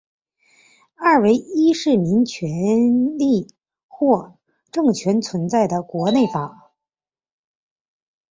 [0.95, 3.53] 二为依市民权利
[3.87, 4.33] 或
[4.71, 6.71] 政权存在的国内法。